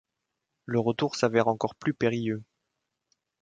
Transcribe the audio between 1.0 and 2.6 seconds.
s'avère encore plus périlleux.